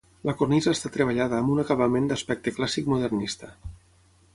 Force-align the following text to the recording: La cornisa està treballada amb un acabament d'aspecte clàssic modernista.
La 0.27 0.33
cornisa 0.37 0.73
està 0.77 0.89
treballada 0.95 1.39
amb 1.41 1.53
un 1.57 1.61
acabament 1.65 2.11
d'aspecte 2.13 2.55
clàssic 2.59 2.91
modernista. 2.95 3.57